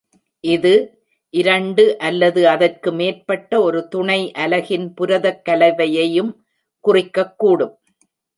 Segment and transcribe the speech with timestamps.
[0.43, 0.71] இது,
[1.33, 6.31] இரண்டு அல்லது அதற்கு மேற்பட்ட ஒரு துணை அலகின் புரதக் கலவையையும்
[6.79, 7.75] குறிக்கக் கூடும்.